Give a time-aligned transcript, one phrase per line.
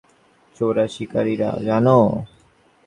[0.55, 1.97] চোরাশিকারিরা, জানো?